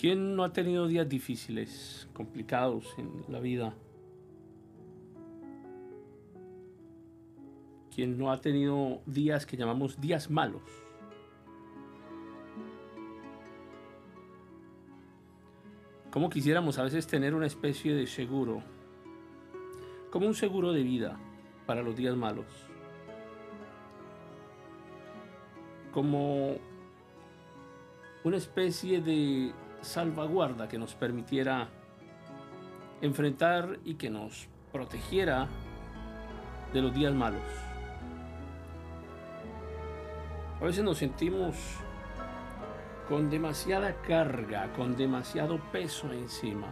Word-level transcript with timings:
¿Quién 0.00 0.34
no 0.34 0.44
ha 0.44 0.52
tenido 0.54 0.86
días 0.86 1.06
difíciles, 1.06 2.08
complicados 2.14 2.86
en 2.96 3.22
la 3.28 3.38
vida? 3.38 3.74
¿Quién 7.94 8.16
no 8.16 8.32
ha 8.32 8.40
tenido 8.40 9.02
días 9.04 9.44
que 9.44 9.58
llamamos 9.58 10.00
días 10.00 10.30
malos? 10.30 10.62
¿Cómo 16.10 16.30
quisiéramos 16.30 16.78
a 16.78 16.84
veces 16.84 17.06
tener 17.06 17.34
una 17.34 17.44
especie 17.44 17.94
de 17.94 18.06
seguro? 18.06 18.62
Como 20.10 20.26
un 20.26 20.34
seguro 20.34 20.72
de 20.72 20.82
vida 20.82 21.20
para 21.66 21.82
los 21.82 21.94
días 21.94 22.16
malos. 22.16 22.46
Como 25.92 26.56
una 28.24 28.38
especie 28.38 29.02
de 29.02 29.52
salvaguarda 29.82 30.68
que 30.68 30.78
nos 30.78 30.94
permitiera 30.94 31.68
enfrentar 33.00 33.78
y 33.84 33.94
que 33.94 34.10
nos 34.10 34.48
protegiera 34.72 35.48
de 36.72 36.82
los 36.82 36.94
días 36.94 37.14
malos. 37.14 37.42
A 40.60 40.64
veces 40.64 40.84
nos 40.84 40.98
sentimos 40.98 41.56
con 43.08 43.30
demasiada 43.30 43.94
carga, 44.02 44.72
con 44.74 44.96
demasiado 44.96 45.58
peso 45.72 46.12
encima. 46.12 46.68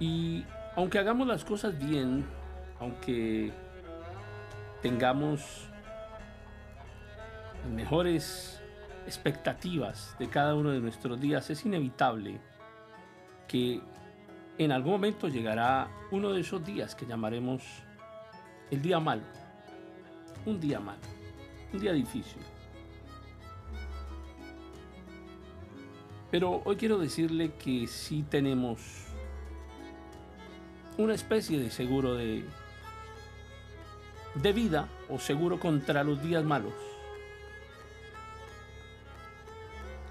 Y 0.00 0.44
aunque 0.74 0.98
hagamos 0.98 1.26
las 1.26 1.44
cosas 1.44 1.78
bien, 1.78 2.24
aunque 2.80 3.52
tengamos 4.80 5.68
mejores 7.72 8.61
expectativas 9.06 10.16
de 10.18 10.28
cada 10.28 10.54
uno 10.54 10.70
de 10.70 10.80
nuestros 10.80 11.20
días, 11.20 11.48
es 11.50 11.64
inevitable 11.64 12.40
que 13.48 13.80
en 14.58 14.72
algún 14.72 14.92
momento 14.92 15.28
llegará 15.28 15.88
uno 16.10 16.32
de 16.32 16.40
esos 16.40 16.64
días 16.64 16.94
que 16.94 17.06
llamaremos 17.06 17.62
el 18.70 18.80
día 18.82 19.00
malo. 19.00 19.22
Un 20.44 20.58
día 20.58 20.80
malo, 20.80 21.00
un 21.72 21.80
día 21.80 21.92
difícil. 21.92 22.42
Pero 26.30 26.62
hoy 26.64 26.76
quiero 26.76 26.98
decirle 26.98 27.52
que 27.54 27.86
sí 27.86 28.24
tenemos 28.28 29.06
una 30.96 31.14
especie 31.14 31.58
de 31.58 31.70
seguro 31.70 32.14
de, 32.14 32.44
de 34.34 34.52
vida 34.52 34.88
o 35.08 35.18
seguro 35.18 35.60
contra 35.60 36.02
los 36.02 36.22
días 36.22 36.42
malos. 36.42 36.72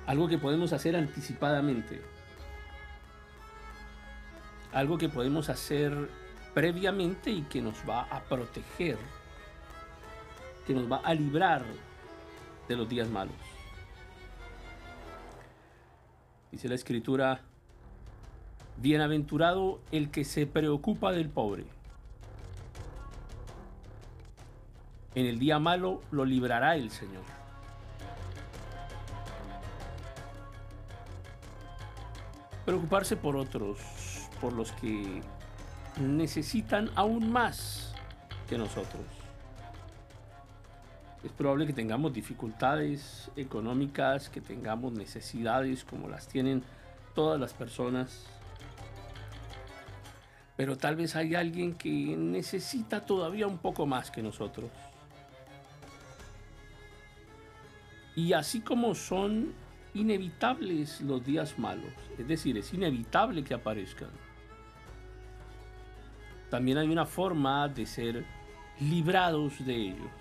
Algo 0.05 0.27
que 0.27 0.37
podemos 0.37 0.73
hacer 0.73 0.95
anticipadamente, 0.95 2.01
algo 4.73 4.97
que 4.97 5.09
podemos 5.09 5.49
hacer 5.49 6.09
previamente 6.53 7.31
y 7.31 7.43
que 7.43 7.61
nos 7.61 7.75
va 7.87 8.03
a 8.03 8.21
proteger, 8.21 8.97
que 10.65 10.73
nos 10.73 10.91
va 10.91 10.97
a 10.97 11.13
librar 11.13 11.63
de 12.67 12.75
los 12.75 12.87
días 12.87 13.09
malos. 13.09 13.35
Dice 16.51 16.67
la 16.67 16.75
escritura, 16.75 17.41
bienaventurado 18.77 19.79
el 19.91 20.11
que 20.11 20.25
se 20.25 20.45
preocupa 20.45 21.11
del 21.11 21.29
pobre. 21.29 21.65
En 25.15 25.25
el 25.25 25.39
día 25.39 25.59
malo 25.59 26.01
lo 26.11 26.25
librará 26.25 26.75
el 26.75 26.89
Señor. 26.89 27.40
Preocuparse 32.65 33.15
por 33.17 33.35
otros, 33.35 33.79
por 34.39 34.53
los 34.53 34.71
que 34.73 35.21
necesitan 35.99 36.89
aún 36.95 37.31
más 37.31 37.93
que 38.47 38.57
nosotros. 38.57 39.03
Es 41.23 41.31
probable 41.31 41.67
que 41.67 41.73
tengamos 41.73 42.13
dificultades 42.13 43.29
económicas, 43.35 44.29
que 44.29 44.41
tengamos 44.41 44.93
necesidades 44.93 45.83
como 45.83 46.09
las 46.09 46.27
tienen 46.27 46.63
todas 47.13 47.39
las 47.39 47.53
personas. 47.53 48.25
Pero 50.57 50.77
tal 50.77 50.95
vez 50.95 51.15
hay 51.15 51.35
alguien 51.35 51.75
que 51.75 52.15
necesita 52.17 53.05
todavía 53.05 53.47
un 53.47 53.59
poco 53.59 53.85
más 53.85 54.09
que 54.09 54.23
nosotros. 54.23 54.69
Y 58.15 58.33
así 58.33 58.61
como 58.61 58.95
son 58.95 59.53
inevitables 59.93 61.01
los 61.01 61.23
días 61.25 61.57
malos, 61.59 61.91
es 62.17 62.27
decir, 62.27 62.57
es 62.57 62.73
inevitable 62.73 63.43
que 63.43 63.53
aparezcan. 63.53 64.09
También 66.49 66.77
hay 66.77 66.89
una 66.89 67.05
forma 67.05 67.67
de 67.67 67.85
ser 67.85 68.25
librados 68.79 69.65
de 69.65 69.75
ellos. 69.75 70.11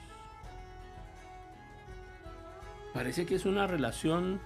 Parece 2.92 3.24
que 3.24 3.36
es 3.36 3.46
una 3.46 3.66
relación 3.66 4.40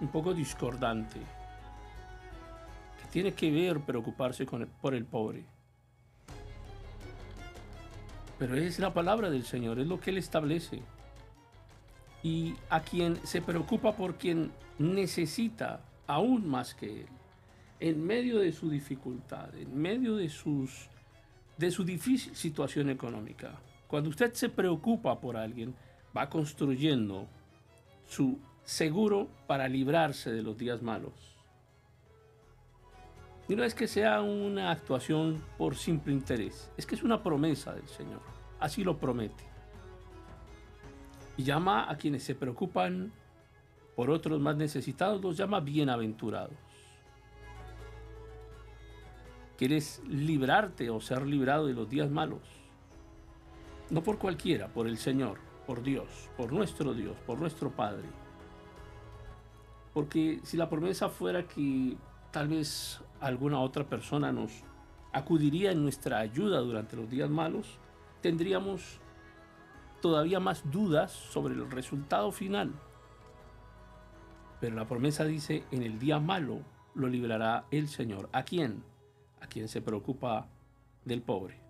un 0.00 0.08
poco 0.08 0.34
discordante, 0.34 1.18
que 1.18 3.08
tiene 3.10 3.34
que 3.34 3.50
ver 3.50 3.80
preocuparse 3.80 4.46
por 4.46 4.94
el 4.94 5.04
pobre. 5.04 5.44
Pero 8.38 8.54
es 8.54 8.78
la 8.78 8.94
palabra 8.94 9.30
del 9.30 9.44
Señor, 9.44 9.80
es 9.80 9.88
lo 9.88 9.98
que 9.98 10.10
Él 10.10 10.18
establece 10.18 10.82
y 12.22 12.54
a 12.68 12.80
quien 12.80 13.24
se 13.26 13.42
preocupa 13.42 13.94
por 13.94 14.16
quien 14.16 14.50
necesita 14.78 15.80
aún 16.06 16.48
más 16.48 16.74
que 16.74 17.02
él, 17.02 17.08
en 17.80 18.04
medio 18.04 18.38
de 18.38 18.52
su 18.52 18.70
dificultad, 18.70 19.54
en 19.54 19.76
medio 19.76 20.16
de, 20.16 20.28
sus, 20.28 20.88
de 21.56 21.70
su 21.70 21.84
difícil 21.84 22.34
situación 22.34 22.90
económica. 22.90 23.52
Cuando 23.86 24.10
usted 24.10 24.32
se 24.34 24.48
preocupa 24.48 25.20
por 25.20 25.36
alguien, 25.36 25.74
va 26.16 26.28
construyendo 26.28 27.26
su 28.06 28.38
seguro 28.64 29.28
para 29.46 29.68
librarse 29.68 30.32
de 30.32 30.42
los 30.42 30.58
días 30.58 30.82
malos. 30.82 31.36
Y 33.48 33.56
no 33.56 33.64
es 33.64 33.74
que 33.74 33.86
sea 33.86 34.20
una 34.20 34.70
actuación 34.70 35.42
por 35.56 35.74
simple 35.74 36.12
interés, 36.12 36.70
es 36.76 36.84
que 36.84 36.94
es 36.94 37.02
una 37.02 37.22
promesa 37.22 37.72
del 37.74 37.88
Señor. 37.88 38.20
Así 38.60 38.84
lo 38.84 38.98
promete 38.98 39.57
y 41.38 41.44
llama 41.44 41.88
a 41.88 41.96
quienes 41.96 42.24
se 42.24 42.34
preocupan 42.34 43.12
por 43.94 44.10
otros 44.10 44.40
más 44.40 44.56
necesitados, 44.56 45.22
los 45.22 45.36
llama 45.36 45.60
bienaventurados. 45.60 46.56
¿Quieres 49.56 50.02
librarte 50.06 50.90
o 50.90 51.00
ser 51.00 51.24
librado 51.26 51.66
de 51.66 51.74
los 51.74 51.88
días 51.88 52.10
malos? 52.10 52.40
No 53.90 54.02
por 54.02 54.18
cualquiera, 54.18 54.68
por 54.68 54.88
el 54.88 54.98
Señor, 54.98 55.38
por 55.66 55.82
Dios, 55.82 56.28
por 56.36 56.52
nuestro 56.52 56.92
Dios, 56.92 57.16
por 57.24 57.40
nuestro 57.40 57.70
Padre. 57.70 58.08
Porque 59.94 60.40
si 60.42 60.56
la 60.56 60.68
promesa 60.68 61.08
fuera 61.08 61.46
que 61.46 61.96
tal 62.32 62.48
vez 62.48 63.00
alguna 63.20 63.60
otra 63.60 63.84
persona 63.84 64.32
nos 64.32 64.64
acudiría 65.12 65.70
en 65.70 65.82
nuestra 65.82 66.18
ayuda 66.18 66.58
durante 66.60 66.96
los 66.96 67.08
días 67.08 67.30
malos, 67.30 67.78
tendríamos 68.20 69.00
todavía 70.00 70.40
más 70.40 70.70
dudas 70.70 71.12
sobre 71.12 71.54
el 71.54 71.70
resultado 71.70 72.32
final. 72.32 72.72
Pero 74.60 74.74
la 74.74 74.86
promesa 74.86 75.24
dice, 75.24 75.64
en 75.70 75.82
el 75.82 75.98
día 75.98 76.18
malo 76.18 76.60
lo 76.94 77.08
librará 77.08 77.64
el 77.70 77.88
Señor. 77.88 78.28
¿A 78.32 78.42
quién? 78.42 78.82
A 79.40 79.46
quien 79.46 79.68
se 79.68 79.80
preocupa 79.80 80.48
del 81.04 81.22
pobre. 81.22 81.60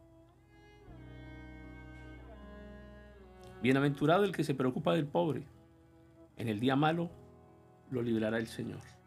Bienaventurado 3.62 4.24
el 4.24 4.32
que 4.32 4.44
se 4.44 4.54
preocupa 4.54 4.94
del 4.94 5.06
pobre. 5.06 5.44
En 6.36 6.48
el 6.48 6.60
día 6.60 6.76
malo 6.76 7.10
lo 7.90 8.02
librará 8.02 8.38
el 8.38 8.46
Señor. 8.46 8.97